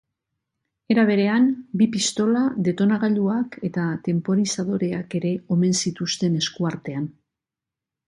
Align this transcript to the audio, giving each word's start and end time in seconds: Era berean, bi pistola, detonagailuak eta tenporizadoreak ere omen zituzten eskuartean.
Era 0.95 1.03
berean, 1.09 1.45
bi 1.81 1.87
pistola, 1.97 2.41
detonagailuak 2.69 3.59
eta 3.71 3.85
tenporizadoreak 4.09 5.17
ere 5.23 5.37
omen 5.59 5.81
zituzten 5.85 6.45
eskuartean. 6.45 7.11